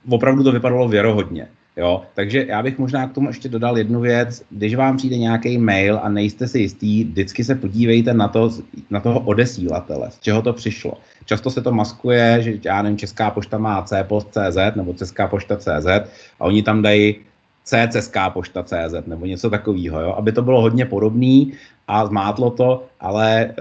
opravdu 0.08 0.44
to 0.44 0.52
vypadalo 0.52 0.88
věrohodně. 0.88 1.48
Jo, 1.76 2.02
takže 2.14 2.46
já 2.48 2.62
bych 2.62 2.78
možná 2.78 3.08
k 3.08 3.12
tomu 3.12 3.28
ještě 3.28 3.48
dodal 3.48 3.78
jednu 3.78 4.00
věc. 4.00 4.42
Když 4.50 4.74
vám 4.74 4.96
přijde 4.96 5.16
nějaký 5.18 5.58
mail 5.58 6.00
a 6.02 6.08
nejste 6.08 6.48
si 6.48 6.58
jistý, 6.58 7.04
vždycky 7.04 7.44
se 7.44 7.54
podívejte 7.54 8.14
na, 8.14 8.28
to, 8.28 8.50
na 8.90 9.00
toho 9.00 9.20
odesílatele, 9.20 10.10
z 10.10 10.20
čeho 10.20 10.42
to 10.42 10.52
přišlo. 10.52 10.92
Často 11.24 11.50
se 11.50 11.62
to 11.62 11.72
maskuje, 11.72 12.38
že 12.42 12.52
já 12.64 12.82
nevím, 12.82 12.98
Česká 12.98 13.30
pošta 13.30 13.58
má 13.58 13.82
cpost.cz 13.82 14.76
nebo 14.76 14.94
Česká 14.94 15.26
pošta.cz 15.28 15.86
a 16.40 16.44
oni 16.44 16.62
tam 16.62 16.82
dají 16.82 17.16
CCSká 17.64 18.30
pošta.cz 18.30 19.06
nebo 19.06 19.26
něco 19.26 19.50
takového, 19.50 20.00
jo? 20.00 20.14
aby 20.18 20.32
to 20.32 20.42
bylo 20.42 20.60
hodně 20.60 20.86
podobný 20.86 21.52
a 21.88 22.06
zmátlo 22.06 22.50
to, 22.50 22.84
ale 23.00 23.40
e, 23.44 23.52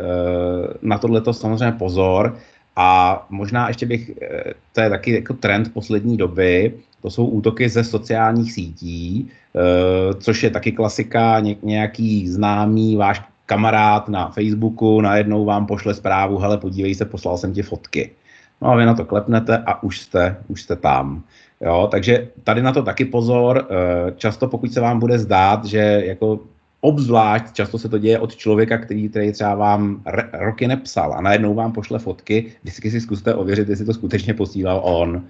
na 0.82 0.98
tohle 0.98 1.22
to 1.22 1.34
samozřejmě 1.34 1.72
pozor. 1.72 2.38
A 2.76 3.26
možná 3.30 3.68
ještě 3.68 3.86
bych, 3.86 4.10
e, 4.22 4.54
to 4.74 4.82
je 4.82 4.90
taky 4.90 5.12
jako 5.14 5.34
trend 5.34 5.74
poslední 5.74 6.18
doby, 6.18 6.74
to 7.02 7.10
jsou 7.10 7.26
útoky 7.26 7.70
ze 7.70 7.84
sociálních 7.84 8.52
sítí, 8.52 9.30
e, 9.56 10.14
což 10.14 10.44
je 10.44 10.50
taky 10.50 10.72
klasika, 10.72 11.40
ně, 11.40 11.56
nějaký 11.64 12.30
známý 12.30 12.96
váš 12.96 13.22
kamarád 13.46 14.10
na 14.10 14.30
Facebooku 14.30 15.02
najednou 15.02 15.46
vám 15.46 15.66
pošle 15.66 15.94
zprávu, 15.94 16.38
hele, 16.38 16.58
podívej 16.58 16.96
se, 16.96 17.06
poslal 17.06 17.38
jsem 17.38 17.54
ti 17.54 17.62
fotky. 17.62 18.12
No 18.62 18.72
a 18.72 18.76
vy 18.76 18.86
na 18.86 18.94
to 18.94 19.06
klepnete 19.06 19.58
a 19.58 19.84
už 19.84 20.00
jste, 20.00 20.38
už 20.48 20.62
jste 20.62 20.76
tam. 20.76 21.24
Jo, 21.62 21.88
takže 21.92 22.28
tady 22.44 22.62
na 22.62 22.72
to 22.72 22.84
taky 22.84 23.06
pozor. 23.06 23.68
E, 23.70 24.12
často 24.12 24.48
pokud 24.48 24.74
se 24.74 24.82
vám 24.82 25.00
bude 25.00 25.20
zdát, 25.20 25.66
že 25.66 26.02
jako 26.06 26.40
obzvlášť 26.82 27.54
často 27.54 27.80
se 27.80 27.90
to 27.90 27.98
děje 27.98 28.20
od 28.20 28.36
člověka, 28.36 28.78
který, 28.78 29.10
který 29.10 29.32
třeba 29.32 29.56
vám 29.56 30.02
roky 30.34 30.68
nepsal 30.68 31.14
a 31.14 31.22
najednou 31.22 31.54
vám 31.54 31.72
pošle 31.72 32.00
fotky, 32.00 32.52
vždycky 32.62 32.92
si 32.92 33.02
zkuste 33.02 33.36
ověřit, 33.36 33.70
jestli 33.70 33.86
to 33.86 33.94
skutečně 33.94 34.34
posílal 34.34 34.82
on. 34.84 35.24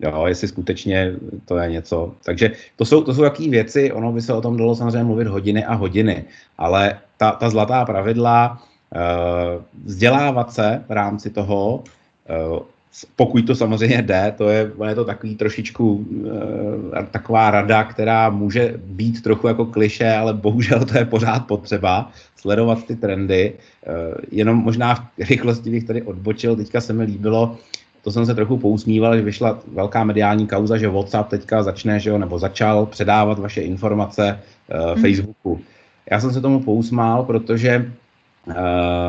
Jo, 0.00 0.24
jestli 0.26 0.48
skutečně 0.48 1.12
to 1.44 1.58
je 1.58 1.70
něco. 1.70 2.14
Takže 2.24 2.52
to 2.76 2.84
jsou, 2.84 3.02
to 3.02 3.14
jsou 3.14 3.22
takové 3.22 3.48
věci, 3.48 3.92
ono 3.92 4.12
by 4.12 4.22
se 4.22 4.32
o 4.32 4.40
tom 4.40 4.56
dalo 4.56 4.76
samozřejmě 4.76 5.04
mluvit 5.04 5.26
hodiny 5.26 5.64
a 5.64 5.74
hodiny, 5.74 6.24
ale 6.58 6.98
ta, 7.16 7.32
ta 7.32 7.50
zlatá 7.50 7.84
pravidla, 7.84 8.62
uh, 8.94 9.62
vzdělávat 9.84 10.52
se 10.52 10.84
v 10.88 10.92
rámci 10.92 11.30
toho, 11.30 11.82
uh, 12.30 12.58
pokud 13.16 13.46
to 13.46 13.54
samozřejmě 13.54 14.02
jde, 14.02 14.34
to 14.36 14.48
je, 14.48 14.70
je 14.88 14.94
to 14.94 15.04
takový 15.04 15.36
trošičku 15.36 15.94
uh, 15.94 17.04
taková 17.10 17.50
rada, 17.50 17.84
která 17.84 18.30
může 18.30 18.74
být 18.84 19.22
trochu 19.22 19.48
jako 19.48 19.66
kliše, 19.66 20.12
ale 20.12 20.34
bohužel 20.34 20.84
to 20.84 20.98
je 20.98 21.04
pořád 21.04 21.46
potřeba, 21.46 22.10
sledovat 22.36 22.86
ty 22.86 22.96
trendy. 22.96 23.52
Uh, 23.88 24.14
jenom 24.30 24.56
možná 24.56 24.94
v 24.94 25.28
rychlosti 25.30 25.70
bych 25.70 25.84
tady 25.84 26.02
odbočil, 26.02 26.56
teďka 26.56 26.80
se 26.80 26.92
mi 26.92 27.04
líbilo, 27.04 27.56
to 28.02 28.12
jsem 28.12 28.26
se 28.26 28.34
trochu 28.34 28.58
pousmíval, 28.58 29.16
že 29.16 29.22
vyšla 29.22 29.58
velká 29.72 30.04
mediální 30.04 30.46
kauza, 30.46 30.76
že 30.76 30.88
WhatsApp 30.88 31.30
teďka 31.30 31.62
začne, 31.62 32.00
že 32.00 32.10
jo, 32.10 32.18
nebo 32.18 32.38
začal 32.38 32.86
předávat 32.86 33.38
vaše 33.38 33.60
informace 33.60 34.40
mm. 34.94 35.02
Facebooku. 35.02 35.60
Já 36.10 36.20
jsem 36.20 36.32
se 36.32 36.40
tomu 36.40 36.60
pousmál, 36.60 37.24
protože 37.24 37.92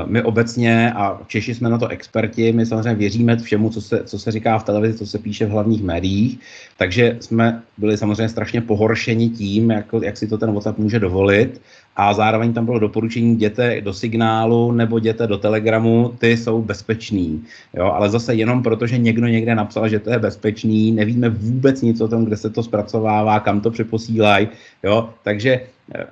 my 0.06 0.24
obecně, 0.24 0.94
a 0.94 1.22
Češi 1.28 1.56
jsme 1.56 1.70
na 1.70 1.78
to 1.78 1.88
experti, 1.88 2.52
my 2.52 2.66
samozřejmě 2.66 2.96
věříme 2.96 3.38
všemu, 3.38 3.70
co 3.70 3.82
se, 3.82 4.04
co 4.04 4.20
se 4.20 4.32
říká 4.32 4.60
v 4.60 4.64
televizi, 4.64 4.98
co 4.98 5.06
se 5.06 5.18
píše 5.18 5.46
v 5.46 5.50
hlavních 5.50 5.84
médiích, 5.84 6.40
takže 6.78 7.18
jsme 7.20 7.62
byli 7.78 7.98
samozřejmě 7.98 8.30
strašně 8.30 8.62
pohoršeni 8.62 9.30
tím, 9.30 9.72
jak, 9.72 9.86
jak 10.02 10.18
si 10.18 10.28
to 10.28 10.38
ten 10.38 10.52
WhatsApp 10.52 10.80
může 10.80 11.00
dovolit 11.00 11.62
a 11.96 12.14
zároveň 12.14 12.54
tam 12.54 12.66
bylo 12.66 12.80
doporučení 12.80 13.34
jděte 13.34 13.82
do 13.82 13.94
signálu 13.94 14.72
nebo 14.72 14.98
jděte 14.98 15.28
do 15.28 15.38
telegramu, 15.38 16.16
ty 16.20 16.38
jsou 16.38 16.62
bezpečný. 16.62 17.44
Jo, 17.74 17.86
ale 17.86 18.10
zase 18.10 18.36
jenom 18.36 18.64
proto, 18.64 18.88
že 18.88 18.98
někdo 18.98 19.28
někde 19.28 19.56
napsal, 19.56 19.90
že 19.90 20.00
to 20.00 20.10
je 20.10 20.20
bezpečný, 20.20 20.92
nevíme 20.92 21.30
vůbec 21.30 21.82
nic 21.82 22.02
o 22.02 22.08
tom, 22.08 22.26
kde 22.26 22.38
se 22.38 22.50
to 22.50 22.64
zpracovává, 22.64 23.40
kam 23.40 23.62
to 23.62 23.72
přeposílají. 23.72 24.48
Jo, 24.84 25.10
takže 25.24 25.62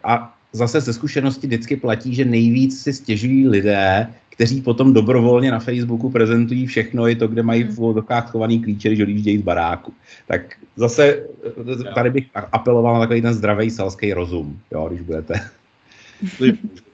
a 0.04 0.37
zase 0.58 0.82
ze 0.82 0.94
zkušenosti 0.94 1.48
vždycky 1.48 1.76
platí, 1.76 2.16
že 2.16 2.26
nejvíc 2.26 2.82
si 2.82 2.94
stěžují 2.94 3.48
lidé, 3.48 4.08
kteří 4.30 4.62
potom 4.62 4.94
dobrovolně 4.94 5.52
na 5.52 5.60
Facebooku 5.60 6.10
prezentují 6.10 6.66
všechno, 6.66 7.08
i 7.08 7.16
to, 7.16 7.28
kde 7.28 7.44
mají 7.44 7.64
v 7.64 7.76
vodokách 7.76 8.28
schovaný 8.28 8.60
klíče, 8.60 8.90
když 8.90 9.02
odjíždějí 9.02 9.38
z 9.38 9.42
baráku. 9.42 9.94
Tak 10.28 10.42
zase 10.76 11.28
tady 11.96 12.10
bych 12.10 12.26
apeloval 12.34 12.94
na 12.94 13.00
takový 13.00 13.22
ten 13.22 13.34
zdravý 13.34 13.70
selský 13.72 14.14
rozum, 14.14 14.60
jo, 14.72 14.88
když 14.90 15.02
budete 15.02 15.34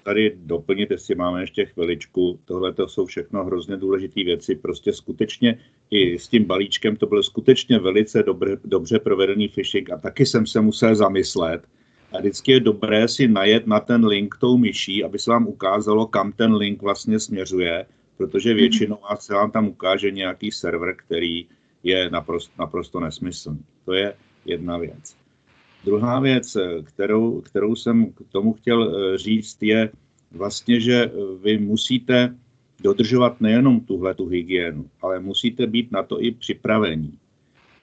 tady 0.04 0.34
doplnit, 0.46 0.92
jestli 0.92 1.16
máme 1.16 1.42
ještě 1.42 1.66
chviličku. 1.66 2.40
Tohle 2.46 2.74
to 2.74 2.88
jsou 2.88 3.06
všechno 3.06 3.46
hrozně 3.46 3.78
důležité 3.78 4.24
věci. 4.24 4.56
Prostě 4.56 4.94
skutečně 4.94 5.58
i 5.92 6.20
s 6.20 6.28
tím 6.28 6.46
balíčkem 6.46 6.96
to 6.96 7.06
byl 7.06 7.24
skutečně 7.24 7.80
velice 7.80 8.24
dobře, 8.24 8.58
dobře 8.66 9.00
provedený 9.00 9.48
phishing 9.48 9.92
a 9.92 9.98
taky 9.98 10.26
jsem 10.26 10.48
se 10.48 10.62
musel 10.62 10.96
zamyslet. 10.96 11.62
A 12.14 12.20
vždycky 12.20 12.52
je 12.52 12.60
dobré 12.60 13.08
si 13.08 13.28
najet 13.28 13.68
na 13.68 13.80
ten 13.80 14.06
link 14.06 14.36
tou 14.40 14.58
myší, 14.58 15.04
aby 15.04 15.20
se 15.20 15.32
vám 15.32 15.48
ukázalo, 15.48 16.08
kam 16.08 16.32
ten 16.32 16.54
link 16.54 16.82
vlastně 16.82 17.20
směřuje, 17.20 17.86
protože 18.18 18.50
mhm. 18.50 18.58
většinou 18.58 18.98
vás 19.10 19.26
se 19.26 19.34
vám 19.34 19.52
tam 19.52 19.68
ukáže 19.68 20.12
nějaký 20.12 20.52
server, 20.52 20.96
který 20.96 21.46
je 21.84 22.10
naprosto, 22.10 22.54
naprosto 22.60 23.00
nesmyslný. 23.00 23.60
To 23.86 23.94
je 23.94 24.14
jedna 24.46 24.78
věc. 24.78 25.16
Druhá 25.86 26.20
věc, 26.20 26.58
kterou, 26.84 27.42
kterou 27.42 27.76
jsem 27.76 28.06
k 28.06 28.22
tomu 28.32 28.54
chtěl 28.54 28.84
eh, 28.84 29.18
říct, 29.18 29.64
je 29.64 29.90
vlastně, 30.32 30.80
že 30.80 30.96
eh, 31.06 31.12
vy 31.44 31.58
musíte 31.58 32.36
dodržovat 32.82 33.42
nejenom 33.42 33.80
tuhle 33.80 34.14
tu 34.14 34.28
hygienu, 34.28 34.90
ale 35.02 35.20
musíte 35.20 35.68
být 35.68 35.92
na 35.92 36.04
to 36.04 36.22
i 36.22 36.32
připravení. 36.32 37.20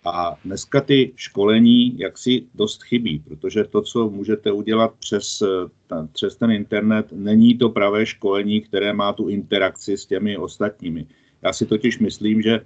A 0.04 0.38
dneska 0.44 0.80
ty 0.80 1.12
školení 1.16 1.98
jaksi 1.98 2.46
dost 2.54 2.82
chybí, 2.82 3.18
protože 3.18 3.64
to, 3.64 3.82
co 3.82 4.10
můžete 4.10 4.52
udělat 4.52 4.94
přes, 4.98 5.42
eh, 5.42 6.06
přes 6.12 6.36
ten 6.36 6.50
internet, 6.50 7.06
není 7.12 7.58
to 7.58 7.68
pravé 7.68 8.06
školení, 8.06 8.60
které 8.60 8.92
má 8.92 9.12
tu 9.12 9.28
interakci 9.28 9.96
s 9.96 10.06
těmi 10.06 10.36
ostatními. 10.36 11.06
Já 11.42 11.52
si 11.52 11.66
totiž 11.66 11.98
myslím, 11.98 12.42
že 12.42 12.60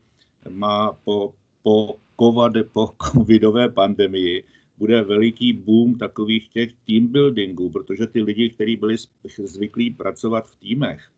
má 0.49 0.93
po, 0.93 1.35
po, 1.63 1.97
COVID, 2.21 2.71
po 2.73 2.91
covidové 3.03 3.69
pandemii 3.69 4.45
bude 4.79 5.03
veliký 5.03 5.53
boom 5.53 5.99
takových 5.99 6.49
těch 6.49 6.73
team 6.87 7.07
buildingů, 7.07 7.71
protože 7.71 8.07
ty 8.07 8.23
lidi, 8.23 8.51
kteří 8.51 8.77
byli 8.77 8.97
zvyklí 9.45 9.91
pracovat 9.91 10.49
v 10.49 10.57
týmech 10.57 11.11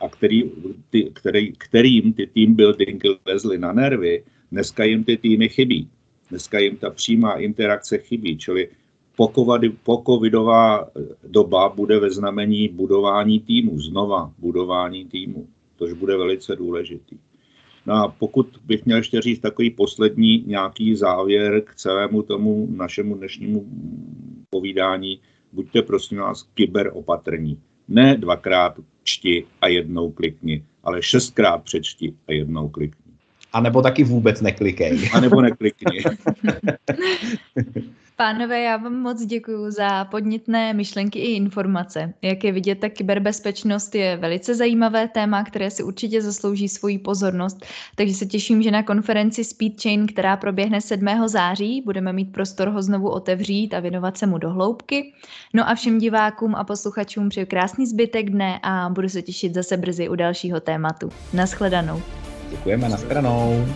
a 0.00 0.08
který, 0.08 0.50
ty, 0.90 1.10
který, 1.14 1.52
kterým 1.52 2.12
ty 2.12 2.26
team 2.26 2.54
buildingy 2.54 3.08
lezly 3.26 3.58
na 3.58 3.72
nervy, 3.72 4.24
dneska 4.54 4.84
jim 4.84 5.04
ty 5.04 5.16
týmy 5.16 5.48
chybí. 5.48 5.88
Dneska 6.30 6.58
jim 6.58 6.76
ta 6.76 6.90
přímá 6.90 7.32
interakce 7.32 7.98
chybí, 7.98 8.38
čili 8.38 8.68
po 9.82 10.02
covidová 10.06 10.88
doba 11.26 11.68
bude 11.68 11.98
ve 11.98 12.10
znamení 12.10 12.68
budování 12.68 13.40
týmu, 13.40 13.78
znova 13.78 14.32
budování 14.38 15.04
týmu, 15.04 15.46
což 15.78 15.92
bude 15.92 16.16
velice 16.16 16.56
důležitý. 16.56 17.18
No 17.86 17.94
a 17.94 18.08
pokud 18.08 18.46
bych 18.64 18.84
měl 18.84 18.98
ještě 18.98 19.20
říct 19.20 19.40
takový 19.40 19.70
poslední 19.70 20.44
nějaký 20.46 20.94
závěr 20.94 21.62
k 21.64 21.74
celému 21.74 22.22
tomu 22.22 22.68
našemu 22.70 23.14
dnešnímu 23.14 23.66
povídání, 24.50 25.20
buďte 25.52 25.82
prosím 25.82 26.18
vás 26.18 26.42
kyberopatrní. 26.42 27.58
Ne 27.88 28.16
dvakrát 28.16 28.78
čti 29.04 29.44
a 29.60 29.68
jednou 29.68 30.10
klikni, 30.10 30.64
ale 30.84 31.02
šestkrát 31.02 31.64
přečti 31.64 32.14
a 32.28 32.32
jednou 32.32 32.68
klikni. 32.68 33.03
A 33.54 33.60
nebo 33.60 33.82
taky 33.82 34.04
vůbec 34.04 34.40
neklikej. 34.40 35.10
A 35.14 35.20
nebo 35.20 35.40
neklikni. 35.40 36.02
Pánové, 38.16 38.60
já 38.60 38.76
vám 38.76 38.94
moc 38.94 39.24
děkuji 39.24 39.70
za 39.70 40.04
podnětné 40.04 40.72
myšlenky 40.72 41.18
i 41.18 41.32
informace. 41.32 42.14
Jak 42.22 42.44
je 42.44 42.52
vidět, 42.52 42.78
tak 42.78 42.92
kyberbezpečnost 42.92 43.94
je 43.94 44.16
velice 44.16 44.54
zajímavé 44.54 45.08
téma, 45.08 45.44
které 45.44 45.70
si 45.70 45.82
určitě 45.82 46.22
zaslouží 46.22 46.68
svoji 46.68 46.98
pozornost, 46.98 47.66
takže 47.94 48.14
se 48.14 48.26
těším, 48.26 48.62
že 48.62 48.70
na 48.70 48.82
konferenci 48.82 49.44
Speedchain, 49.44 50.06
která 50.06 50.36
proběhne 50.36 50.80
7. 50.80 51.06
září, 51.26 51.82
budeme 51.84 52.12
mít 52.12 52.32
prostor 52.32 52.68
ho 52.68 52.82
znovu 52.82 53.10
otevřít 53.10 53.74
a 53.74 53.80
věnovat 53.80 54.18
se 54.18 54.26
mu 54.26 54.38
do 54.38 54.50
hloubky. 54.50 55.12
No 55.54 55.68
a 55.68 55.74
všem 55.74 55.98
divákům 55.98 56.54
a 56.54 56.64
posluchačům 56.64 57.28
přeju 57.28 57.46
krásný 57.46 57.86
zbytek 57.86 58.30
dne 58.30 58.60
a 58.62 58.88
budu 58.88 59.08
se 59.08 59.22
těšit 59.22 59.54
zase 59.54 59.76
brzy 59.76 60.08
u 60.08 60.14
dalšího 60.14 60.60
tématu. 60.60 61.08
Naschledanou. 61.32 62.02
Děkujeme, 62.50 62.88
nashledanou. 62.88 63.66